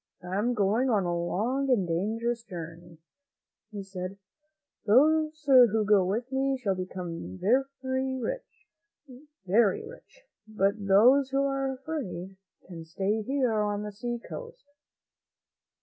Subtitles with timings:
[0.23, 2.97] "I am going on a long and dangerous journey,"
[3.71, 4.17] he said;
[4.87, 8.67] "those who go with me shall become rich,
[9.45, 12.35] very rich, but those who are afraid
[12.65, 14.65] can stay here on the seacoast."